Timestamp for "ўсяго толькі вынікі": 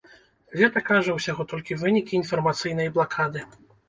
1.17-2.17